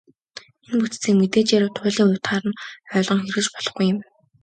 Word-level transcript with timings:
Энэ 0.69 0.79
бүтцийг 0.81 1.15
мэдээжээр 1.19 1.65
туйлын 1.77 2.13
утгаар 2.15 2.43
нь 2.49 2.59
ойлгон 2.95 3.19
хэрэглэж 3.21 3.47
болохгүй 3.51 3.85
юм. 3.93 3.99